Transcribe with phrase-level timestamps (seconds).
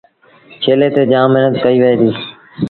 [0.61, 2.09] ڇيلي تي جآم مهنت ڪئيٚ وهي دي۔